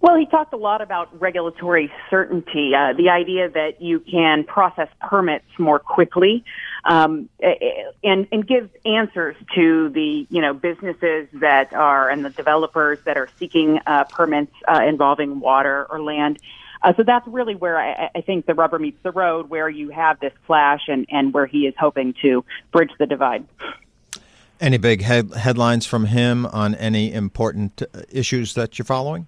Well, 0.00 0.16
he 0.16 0.26
talked 0.26 0.54
a 0.54 0.56
lot 0.56 0.80
about 0.80 1.20
regulatory 1.20 1.90
certainty, 2.08 2.72
uh, 2.76 2.92
the 2.92 3.08
idea 3.10 3.50
that 3.50 3.82
you 3.82 3.98
can 3.98 4.44
process 4.44 4.88
permits 5.00 5.46
more 5.58 5.80
quickly, 5.80 6.44
um, 6.84 7.28
and 8.04 8.26
and 8.30 8.46
give 8.46 8.70
answers 8.84 9.36
to 9.54 9.88
the 9.90 10.26
you 10.30 10.40
know 10.40 10.54
businesses 10.54 11.28
that 11.34 11.72
are 11.72 12.08
and 12.08 12.24
the 12.24 12.30
developers 12.30 12.98
that 13.04 13.16
are 13.16 13.28
seeking 13.38 13.80
uh, 13.86 14.04
permits 14.04 14.52
uh, 14.66 14.82
involving 14.86 15.40
water 15.40 15.86
or 15.90 16.00
land. 16.02 16.38
Uh, 16.82 16.92
so 16.96 17.02
that's 17.02 17.26
really 17.26 17.54
where 17.54 17.76
I, 17.76 18.10
I 18.14 18.20
think 18.20 18.46
the 18.46 18.54
rubber 18.54 18.78
meets 18.78 19.02
the 19.02 19.10
road, 19.10 19.50
where 19.50 19.68
you 19.68 19.90
have 19.90 20.20
this 20.20 20.32
clash 20.46 20.82
and, 20.88 21.06
and 21.10 21.34
where 21.34 21.46
he 21.46 21.66
is 21.66 21.74
hoping 21.78 22.14
to 22.22 22.44
bridge 22.70 22.90
the 22.98 23.06
divide. 23.06 23.46
Any 24.60 24.78
big 24.78 25.02
head- 25.02 25.34
headlines 25.34 25.86
from 25.86 26.06
him 26.06 26.46
on 26.46 26.74
any 26.74 27.12
important 27.12 27.82
uh, 27.82 28.02
issues 28.10 28.54
that 28.54 28.78
you're 28.78 28.86
following? 28.86 29.26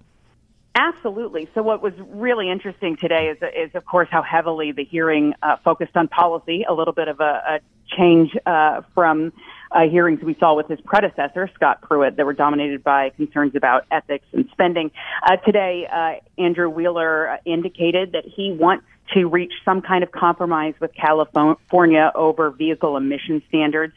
Absolutely. 0.73 1.49
So, 1.53 1.61
what 1.63 1.81
was 1.81 1.93
really 1.99 2.49
interesting 2.49 2.95
today 2.95 3.27
is, 3.27 3.37
is 3.41 3.75
of 3.75 3.85
course, 3.85 4.07
how 4.09 4.21
heavily 4.21 4.71
the 4.71 4.85
hearing 4.85 5.33
uh, 5.43 5.57
focused 5.63 5.97
on 5.97 6.07
policy. 6.07 6.63
A 6.67 6.73
little 6.73 6.93
bit 6.93 7.09
of 7.09 7.19
a, 7.19 7.23
a 7.23 7.59
change 7.97 8.31
uh, 8.45 8.81
from 8.93 9.33
uh, 9.71 9.81
hearings 9.89 10.21
we 10.23 10.35
saw 10.39 10.55
with 10.55 10.69
his 10.69 10.79
predecessor, 10.81 11.49
Scott 11.55 11.81
Pruitt, 11.81 12.15
that 12.15 12.25
were 12.25 12.33
dominated 12.33 12.83
by 12.83 13.09
concerns 13.09 13.53
about 13.55 13.85
ethics 13.91 14.25
and 14.31 14.47
spending. 14.51 14.91
Uh, 15.23 15.35
today, 15.37 15.87
uh, 15.91 16.41
Andrew 16.41 16.69
Wheeler 16.69 17.39
indicated 17.45 18.13
that 18.13 18.23
he 18.25 18.53
wants 18.53 18.85
to 19.13 19.27
reach 19.27 19.53
some 19.65 19.81
kind 19.81 20.03
of 20.03 20.11
compromise 20.11 20.73
with 20.79 20.91
California 20.93 22.11
over 22.15 22.49
vehicle 22.49 22.95
emission 22.95 23.41
standards. 23.49 23.93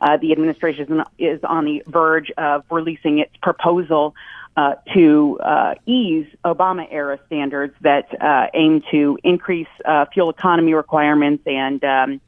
Uh, 0.00 0.16
the 0.18 0.32
administration 0.32 1.02
is 1.18 1.40
on 1.42 1.64
the 1.64 1.82
verge 1.86 2.30
of 2.36 2.64
releasing 2.70 3.18
its 3.18 3.34
proposal 3.42 4.14
uh, 4.58 4.74
to 4.92 5.38
uh, 5.38 5.74
ease 5.86 6.26
Obama 6.44 6.84
era 6.90 7.20
standards 7.26 7.74
that 7.80 8.08
uh, 8.20 8.48
aim 8.54 8.82
to 8.90 9.16
increase 9.22 9.68
uh, 9.84 10.04
fuel 10.12 10.30
economy 10.30 10.74
requirements 10.74 11.44
and 11.46 11.84
um, 11.84 12.20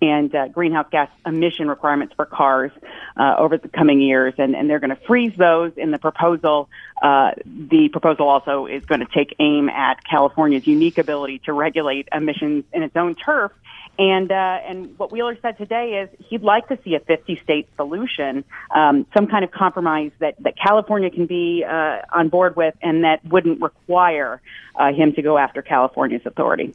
and 0.00 0.34
uh, 0.34 0.48
greenhouse 0.48 0.86
gas 0.90 1.10
emission 1.26 1.68
requirements 1.68 2.14
for 2.14 2.24
cars 2.24 2.72
uh, 3.18 3.36
over 3.38 3.58
the 3.58 3.68
coming 3.68 4.00
years, 4.00 4.32
and, 4.38 4.56
and 4.56 4.68
they're 4.68 4.80
going 4.80 4.96
to 4.96 5.02
freeze 5.06 5.32
those 5.36 5.72
in 5.76 5.90
the 5.90 5.98
proposal. 5.98 6.70
the 7.02 7.90
proposal 7.92 8.28
also 8.28 8.64
is 8.64 8.84
going 8.86 9.00
to 9.00 9.06
take 9.06 9.34
aim 9.38 9.68
at 9.68 10.02
California's 10.04 10.66
unique 10.66 10.96
ability 10.96 11.40
to 11.40 11.52
regulate 11.52 12.08
emissions 12.12 12.64
in 12.72 12.82
its 12.82 12.96
own 12.96 13.14
turf 13.14 13.52
and 13.98 14.30
uh, 14.30 14.58
and 14.66 14.98
what 14.98 15.12
Wheeler 15.12 15.36
said 15.40 15.56
today 15.56 16.02
is 16.02 16.26
he'd 16.28 16.42
like 16.42 16.68
to 16.68 16.78
see 16.84 16.94
a 16.94 17.00
50 17.00 17.40
state 17.42 17.68
solution, 17.76 18.44
um, 18.74 19.06
some 19.14 19.26
kind 19.26 19.44
of 19.44 19.52
compromise 19.52 20.10
that 20.18 20.34
that 20.40 20.54
California 20.56 21.10
can 21.10 21.26
be 21.26 21.64
uh, 21.64 21.98
on 22.12 22.28
board 22.28 22.56
with, 22.56 22.74
and 22.82 23.04
that 23.04 23.24
wouldn't 23.26 23.60
require 23.60 24.40
uh, 24.76 24.92
him 24.92 25.12
to 25.12 25.22
go 25.22 25.38
after 25.38 25.62
California's 25.62 26.22
authority. 26.24 26.74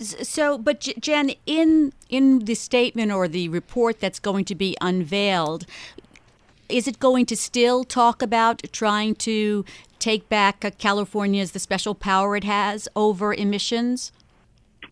So, 0.00 0.58
but 0.58 0.80
Jen, 0.98 1.32
in 1.46 1.92
in 2.08 2.40
the 2.40 2.54
statement 2.54 3.12
or 3.12 3.28
the 3.28 3.48
report 3.48 4.00
that's 4.00 4.18
going 4.18 4.44
to 4.46 4.54
be 4.54 4.76
unveiled, 4.80 5.66
is 6.68 6.88
it 6.88 6.98
going 6.98 7.26
to 7.26 7.36
still 7.36 7.84
talk 7.84 8.22
about 8.22 8.62
trying 8.72 9.14
to 9.16 9.64
take 10.00 10.28
back 10.28 10.78
California's 10.78 11.52
the 11.52 11.58
special 11.60 11.94
power 11.94 12.36
it 12.36 12.44
has 12.44 12.88
over 12.96 13.32
emissions? 13.32 14.10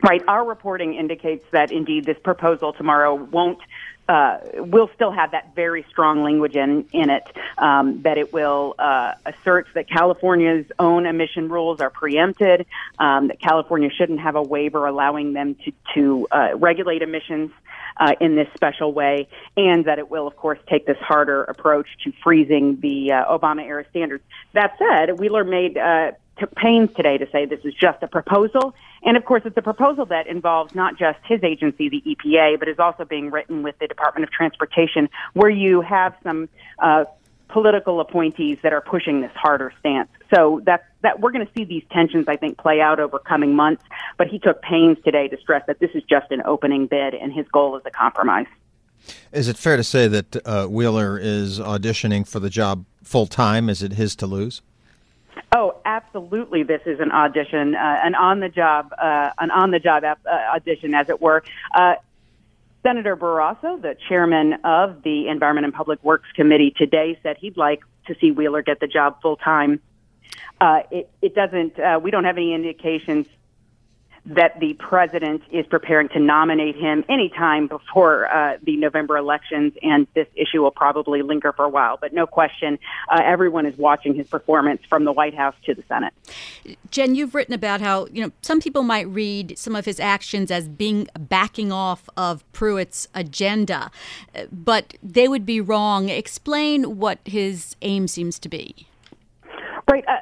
Right. 0.03 0.23
Our 0.29 0.45
reporting 0.45 0.95
indicates 0.95 1.45
that 1.53 1.71
indeed 1.73 2.05
this 2.05 2.19
proposal 2.23 2.73
tomorrow 2.73 3.15
won't 3.15 3.61
uh, 4.09 4.39
will 4.57 4.91
still 4.95 5.13
have 5.13 5.31
that 5.31 5.55
very 5.55 5.85
strong 5.89 6.23
language 6.23 6.57
in 6.57 6.87
in 6.93 7.09
it 7.11 7.25
um, 7.57 8.03
that 8.03 8.19
it 8.19 8.33
will 8.33 8.75
uh, 8.79 9.13
assert 9.25 9.67
that 9.75 9.89
California's 9.89 10.67
own 10.79 11.07
emission 11.07 11.49
rules 11.49 11.81
are 11.81 11.91
preempted, 11.91 12.67
um, 12.99 13.29
that 13.29 13.41
California 13.41 13.89
shouldn't 13.91 14.21
have 14.21 14.37
a 14.37 14.43
waiver 14.43 14.87
allowing 14.87 15.33
them 15.33 15.55
to 15.65 15.73
to 15.95 16.27
uh, 16.31 16.57
regulate 16.57 17.03
emissions. 17.03 17.51
Uh, 17.97 18.11
in 18.21 18.35
this 18.35 18.49
special 18.57 18.93
way, 18.93 19.29
and 19.57 19.85
that 19.85 20.01
it 20.01 20.11
will, 20.11 20.27
of 20.27 20.35
course, 20.35 20.59
take 20.69 20.85
this 20.85 20.97
harder 20.99 21.45
approach 21.45 21.87
to 22.03 22.13
freezing 22.25 22.77
the 22.81 23.13
uh, 23.13 23.39
Obama 23.39 23.63
era 23.63 23.85
standards. 23.91 24.25
That 24.53 24.77
said, 24.79 25.17
Wheeler 25.21 25.45
made 25.45 25.79
uh, 25.79 26.11
took 26.39 26.55
pains 26.55 26.91
today 26.97 27.19
to 27.19 27.29
say 27.31 27.47
this 27.47 27.65
is 27.65 27.75
just 27.75 28.03
a 28.03 28.09
proposal. 28.09 28.75
And 29.03 29.17
of 29.17 29.25
course, 29.25 29.43
it's 29.45 29.57
a 29.57 29.63
proposal 29.63 30.07
that 30.07 30.27
involves 30.27 30.75
not 30.75 30.99
just 30.99 31.19
his 31.25 31.43
agency, 31.43 31.89
the 31.89 32.03
EPA, 32.03 32.59
but 32.59 32.69
is 32.69 32.79
also 32.79 33.05
being 33.05 33.31
written 33.31 33.63
with 33.63 33.79
the 33.79 33.87
Department 33.87 34.25
of 34.25 34.31
Transportation, 34.31 35.09
where 35.35 35.51
you 35.51 35.81
have 35.81 36.15
some 36.23 36.49
uh, 36.79 37.05
political 37.49 38.01
appointees 38.01 38.59
that 38.63 38.73
are 38.73 38.81
pushing 38.81 39.21
this 39.21 39.31
harder 39.35 39.73
stance. 39.79 40.09
So 40.35 40.61
that 40.65 40.87
that 41.03 41.21
we're 41.21 41.31
going 41.31 41.47
to 41.47 41.53
see 41.55 41.65
these 41.65 41.85
tensions, 41.93 42.27
I 42.27 42.37
think, 42.37 42.59
play 42.59 42.81
out 42.81 42.99
over 42.99 43.19
coming 43.19 43.55
months. 43.55 43.85
But 44.17 44.29
he 44.29 44.39
took 44.39 44.63
pains 44.63 44.99
today 45.05 45.29
to 45.29 45.39
stress 45.39 45.63
that 45.67 45.79
this 45.79 45.91
is 45.95 46.03
just 46.03 46.31
an 46.31 46.43
opening 46.45 46.87
bid, 46.87 47.15
and 47.15 47.33
his 47.33 47.47
goal 47.49 47.77
is 47.77 47.83
a 47.87 47.91
compromise. 47.91 48.47
Is 49.33 49.49
it 49.49 49.59
fair 49.59 49.77
to 49.77 49.85
say 49.85 50.09
that 50.09 50.37
uh, 50.47 50.67
Wheeler 50.67 51.19
is 51.19 51.61
auditioning 51.61 52.27
for 52.27 52.41
the 52.41 52.49
job 52.49 52.87
full 53.03 53.27
time? 53.27 53.69
Is 53.69 53.83
it 53.83 53.93
his 53.93 54.17
to 54.17 54.27
lose? 54.27 54.63
Oh, 55.57 55.77
absolutely. 55.85 56.65
This 56.65 56.81
is 56.85 56.99
an 56.99 57.13
audition, 57.13 57.77
uh, 57.77 58.01
an 58.03 58.17
on 58.17 58.41
the 58.41 58.49
job, 58.49 58.93
uh, 59.01 59.31
an 59.39 59.53
on 59.53 59.71
the 59.71 59.79
job 59.79 60.03
uh, 60.03 60.17
audition, 60.53 60.95
as 60.95 61.09
it 61.09 61.23
were. 61.23 61.45
Uh, 61.73 61.95
Senator 62.83 63.17
Barrasso, 63.17 63.81
the 63.81 63.97
chairman 64.09 64.55
of 64.65 65.05
the 65.05 65.29
Environment 65.29 65.65
and 65.65 65.73
Public 65.73 66.03
Works 66.03 66.29
Committee, 66.35 66.75
today 66.77 67.17
said 67.23 67.37
he'd 67.39 67.57
like 67.57 67.83
to 68.09 68.17
see 68.21 68.33
Wheeler 68.33 68.63
get 68.63 68.81
the 68.81 68.89
job 68.89 69.23
full 69.23 69.37
time. 69.37 69.81
Uh, 70.61 70.81
it, 70.91 71.09
it 71.23 71.37
doesn't. 71.37 71.79
Uh, 71.79 72.01
we 72.03 72.11
don't 72.11 72.25
have 72.25 72.37
any 72.37 72.53
indications 72.53 73.29
that 74.27 74.59
the 74.59 74.75
president 74.75 75.43
is 75.51 75.67
preparing 75.67 76.09
to 76.09 76.19
nominate 76.19 76.77
him 76.77 77.05
anytime 77.09 77.67
before 77.67 78.27
uh, 78.27 78.57
the 78.63 78.77
November 78.77 79.19
elections, 79.19 79.75
and 79.83 80.07
this 80.15 80.27
issue 80.35 80.63
will 80.63 80.71
probably 80.71 81.23
linger 81.23 81.53
for 81.53 81.65
a 81.65 81.69
while. 81.69 81.99
But 82.01 82.15
no 82.15 82.27
question, 82.27 82.79
uh, 83.11 83.21
everyone 83.23 83.67
is 83.67 83.77
watching 83.77 84.15
his 84.15 84.27
performance 84.27 84.81
from 84.89 85.05
the 85.05 85.13
White 85.13 85.35
House 85.35 85.55
to 85.67 85.75
the 85.75 85.85
Senate. 85.89 86.15
Jen, 86.91 87.15
you've 87.15 87.35
written 87.35 87.55
about 87.55 87.83
how 87.83 88.07
you 88.07 88.23
know 88.23 88.33
some 88.41 88.61
people 88.61 88.83
might 88.83 89.07
read 89.09 89.59
some 89.59 89.77
of 89.77 89.85
his 89.85 90.01
actions 90.01 90.51
as 90.51 90.69
being 90.69 91.07
backing 91.19 91.71
off 91.71 92.09
of 92.17 92.51
Pruitt's 92.53 93.09
agenda, 93.15 93.91
but 94.51 94.95
they 95.03 95.29
would 95.29 95.45
be 95.45 95.61
wrong. 95.61 96.09
Explain 96.09 96.99
what 96.99 97.19
his 97.25 97.77
aim 97.83 98.09
seems 98.09 98.39
to 98.39 98.49
be. 98.49 98.89
Right. 99.87 100.05
Uh, 100.09 100.17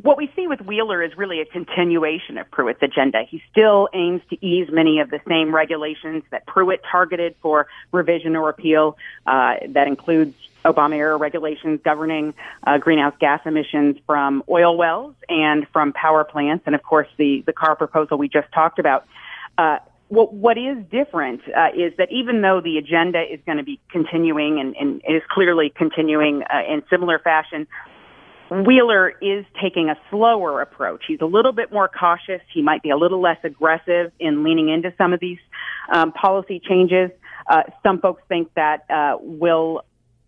what 0.00 0.16
we 0.16 0.32
see 0.34 0.46
with 0.46 0.62
Wheeler 0.62 1.02
is 1.02 1.16
really 1.16 1.40
a 1.40 1.44
continuation 1.44 2.38
of 2.38 2.50
Pruitt's 2.50 2.82
agenda. 2.82 3.22
He 3.28 3.42
still 3.50 3.88
aims 3.92 4.22
to 4.30 4.44
ease 4.44 4.68
many 4.72 5.00
of 5.00 5.10
the 5.10 5.20
same 5.28 5.54
regulations 5.54 6.22
that 6.30 6.46
Pruitt 6.46 6.80
targeted 6.90 7.34
for 7.42 7.66
revision 7.92 8.34
or 8.34 8.46
repeal. 8.46 8.96
Uh, 9.26 9.56
that 9.68 9.88
includes 9.88 10.34
Obama 10.64 10.96
era 10.96 11.16
regulations 11.18 11.80
governing 11.84 12.32
uh, 12.66 12.78
greenhouse 12.78 13.14
gas 13.20 13.40
emissions 13.44 13.98
from 14.06 14.42
oil 14.48 14.74
wells 14.76 15.14
and 15.28 15.68
from 15.68 15.92
power 15.92 16.24
plants, 16.24 16.64
and 16.66 16.74
of 16.74 16.82
course 16.82 17.08
the 17.18 17.42
the 17.46 17.52
car 17.52 17.76
proposal 17.76 18.16
we 18.16 18.28
just 18.28 18.50
talked 18.52 18.78
about. 18.78 19.06
Uh, 19.58 19.78
what, 20.08 20.32
what 20.32 20.58
is 20.58 20.78
different 20.90 21.40
uh, 21.48 21.68
is 21.74 21.92
that 21.98 22.10
even 22.10 22.40
though 22.40 22.60
the 22.60 22.78
agenda 22.78 23.20
is 23.22 23.40
going 23.46 23.58
to 23.58 23.64
be 23.64 23.80
continuing 23.90 24.60
and, 24.60 24.76
and 24.76 25.02
is 25.08 25.22
clearly 25.28 25.70
continuing 25.74 26.42
uh, 26.42 26.62
in 26.68 26.82
similar 26.88 27.18
fashion, 27.18 27.66
Wheeler 28.50 29.10
is 29.20 29.44
taking 29.60 29.88
a 29.88 29.96
slower 30.10 30.60
approach. 30.60 31.04
He's 31.06 31.20
a 31.20 31.26
little 31.26 31.52
bit 31.52 31.72
more 31.72 31.88
cautious. 31.88 32.40
He 32.52 32.62
might 32.62 32.82
be 32.82 32.90
a 32.90 32.96
little 32.96 33.20
less 33.20 33.38
aggressive 33.44 34.12
in 34.18 34.44
leaning 34.44 34.68
into 34.68 34.92
some 34.98 35.12
of 35.12 35.20
these 35.20 35.38
um, 35.92 36.12
policy 36.12 36.60
changes. 36.60 37.10
Uh, 37.48 37.62
some 37.82 38.00
folks 38.00 38.22
think 38.28 38.52
that 38.54 38.84
uh, 38.90 39.16
will 39.20 39.82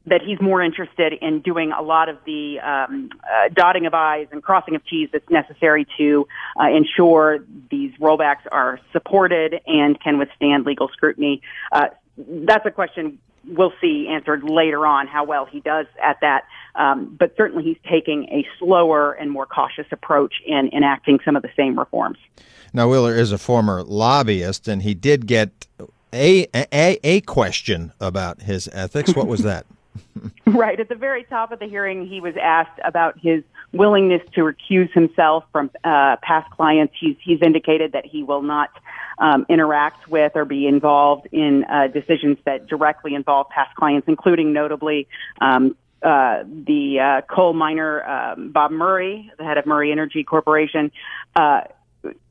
that 0.08 0.22
he's 0.24 0.40
more 0.40 0.62
interested 0.62 1.12
in 1.20 1.40
doing 1.40 1.72
a 1.72 1.82
lot 1.82 2.08
of 2.08 2.16
the 2.24 2.60
um, 2.60 3.10
uh, 3.24 3.48
dotting 3.52 3.86
of 3.86 3.94
I's 3.94 4.28
and 4.30 4.40
crossing 4.40 4.76
of 4.76 4.86
T's 4.86 5.08
that's 5.12 5.28
necessary 5.28 5.84
to 5.98 6.28
uh, 6.60 6.68
ensure 6.68 7.40
these 7.70 7.92
rollbacks 8.00 8.46
are 8.52 8.78
supported 8.92 9.60
and 9.66 10.00
can 10.00 10.18
withstand 10.18 10.64
legal 10.64 10.88
scrutiny. 10.88 11.42
Uh, 11.72 11.88
that's 12.16 12.64
a 12.64 12.70
question 12.70 13.18
we'll 13.48 13.72
see 13.80 14.08
answered 14.08 14.44
later 14.44 14.86
on 14.86 15.06
how 15.06 15.24
well 15.24 15.46
he 15.46 15.60
does 15.60 15.86
at 16.02 16.18
that. 16.20 16.44
Um, 16.74 17.16
but 17.18 17.34
certainly 17.36 17.64
he's 17.64 17.78
taking 17.88 18.24
a 18.24 18.46
slower 18.58 19.12
and 19.12 19.30
more 19.30 19.46
cautious 19.46 19.86
approach 19.90 20.34
in 20.44 20.70
enacting 20.72 21.20
some 21.24 21.36
of 21.36 21.42
the 21.42 21.50
same 21.56 21.78
reforms. 21.78 22.18
Now, 22.72 22.90
Wheeler 22.90 23.14
is 23.14 23.32
a 23.32 23.38
former 23.38 23.82
lobbyist, 23.82 24.68
and 24.68 24.82
he 24.82 24.92
did 24.92 25.26
get 25.26 25.66
a, 26.12 26.46
a, 26.54 26.98
a 27.02 27.20
question 27.22 27.92
about 28.00 28.42
his 28.42 28.68
ethics. 28.72 29.14
What 29.14 29.26
was 29.26 29.42
that? 29.42 29.66
right. 30.46 30.78
At 30.78 30.88
the 30.88 30.94
very 30.94 31.24
top 31.24 31.52
of 31.52 31.58
the 31.58 31.66
hearing, 31.66 32.06
he 32.06 32.20
was 32.20 32.34
asked 32.40 32.78
about 32.84 33.18
his 33.18 33.42
willingness 33.72 34.22
to 34.34 34.40
recuse 34.42 34.90
himself 34.92 35.44
from 35.52 35.70
uh, 35.84 36.16
past 36.22 36.50
clients. 36.50 36.94
He's, 36.98 37.16
he's 37.22 37.40
indicated 37.42 37.92
that 37.92 38.06
he 38.06 38.22
will 38.22 38.42
not 38.42 38.70
um, 39.18 39.46
interact 39.48 40.08
with 40.08 40.32
or 40.34 40.44
be 40.44 40.66
involved 40.66 41.28
in 41.32 41.64
uh, 41.64 41.88
decisions 41.88 42.38
that 42.44 42.66
directly 42.66 43.14
involve 43.14 43.48
past 43.48 43.74
clients, 43.76 44.08
including 44.08 44.52
notably 44.52 45.08
um, 45.40 45.76
uh, 46.02 46.44
the 46.44 47.00
uh, 47.00 47.20
coal 47.22 47.52
miner 47.52 48.04
um, 48.04 48.52
Bob 48.52 48.70
Murray, 48.70 49.30
the 49.38 49.44
head 49.44 49.58
of 49.58 49.66
Murray 49.66 49.90
Energy 49.90 50.24
Corporation. 50.24 50.92
Uh, 51.34 51.62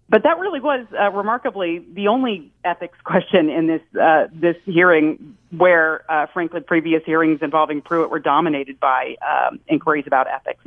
but 0.08 0.24
that 0.24 0.38
really 0.40 0.60
was 0.60 0.86
uh, 0.98 1.12
remarkably 1.12 1.80
the 1.94 2.08
only 2.08 2.52
ethics 2.64 2.98
question 3.04 3.50
in 3.50 3.66
this 3.68 3.82
uh, 4.00 4.28
this 4.32 4.56
hearing, 4.66 5.36
where 5.50 6.10
uh, 6.12 6.28
frankly 6.28 6.62
previous 6.62 7.04
hearings 7.06 7.40
involving 7.42 7.82
Pruitt 7.82 8.12
were 8.12 8.20
dominated 8.20 8.80
by 8.80 9.16
um, 9.28 9.60
inquiries 9.68 10.06
about 10.06 10.28
ethics. 10.28 10.64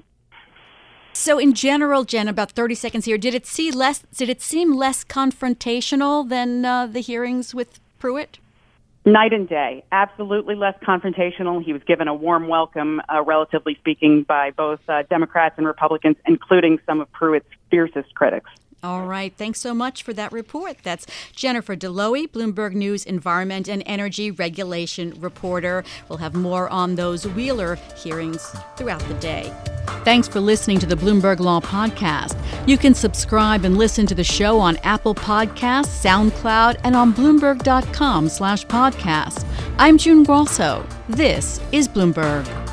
So, 1.18 1.40
in 1.40 1.52
general, 1.52 2.04
Jen, 2.04 2.28
about 2.28 2.52
30 2.52 2.76
seconds 2.76 3.04
here, 3.04 3.18
did 3.18 3.34
it 3.34 3.44
see 3.44 3.72
less? 3.72 4.04
Did 4.14 4.28
it 4.28 4.40
seem 4.40 4.76
less 4.76 5.02
confrontational 5.02 6.28
than 6.28 6.64
uh, 6.64 6.87
the 6.87 7.00
hearings 7.00 7.52
with 7.52 7.80
Pruitt? 7.98 8.38
Night 9.04 9.32
and 9.32 9.48
day. 9.48 9.82
Absolutely 9.90 10.54
less 10.54 10.76
confrontational. 10.80 11.60
He 11.60 11.72
was 11.72 11.82
given 11.82 12.06
a 12.06 12.14
warm 12.14 12.46
welcome, 12.46 13.02
uh, 13.12 13.25
relatively 13.25 13.75
speaking, 13.75 14.22
by 14.22 14.52
both 14.52 14.78
uh, 14.88 15.02
Democrats 15.10 15.56
and 15.58 15.66
Republicans, 15.66 16.16
including 16.25 16.78
some 16.87 17.00
of 17.00 17.10
Pruitt's 17.10 17.48
fiercest 17.68 18.14
critics. 18.14 18.48
All 18.82 19.06
right. 19.06 19.35
Thanks 19.37 19.61
so 19.61 19.75
much 19.75 20.04
for 20.04 20.12
that 20.12 20.30
report. 20.30 20.76
That's 20.85 21.04
Jennifer 21.35 21.75
Dlouhy, 21.75 22.28
Bloomberg 22.28 22.75
News 22.75 23.04
Environment 23.04 23.68
and 23.68 23.82
Energy 23.87 24.30
Regulation 24.30 25.14
reporter. 25.20 25.85
We'll 26.08 26.18
have 26.18 26.35
more 26.35 26.68
on 26.68 26.94
those 26.94 27.26
Wheeler 27.26 27.75
hearings 27.97 28.54
throughout 28.76 29.00
the 29.08 29.14
day. 29.14 29.52
Thanks 30.04 30.28
for 30.28 30.38
listening 30.38 30.78
to 30.78 30.87
the 30.87 30.94
Bloomberg 30.94 31.40
Law 31.40 31.61
Podcast. 31.61 32.38
You 32.68 32.78
can 32.78 32.94
subscribe 32.94 33.64
and 33.64 33.76
listen 33.76 34.06
to 34.06 34.14
the 34.14 34.25
show 34.25 34.61
on 34.61 34.76
Apple 34.78 35.14
Podcasts, 35.14 36.04
SoundCloud, 36.04 36.80
and 36.85 36.94
on 36.94 37.12
Bloomberg.com 37.12 38.28
slash 38.28 38.64
podcast. 38.66 39.44
I'm 39.78 39.99
June 39.99 40.23
Grasso. 40.23 40.87
This 41.08 41.61
is 41.73 41.88
Bloomberg. 41.88 42.67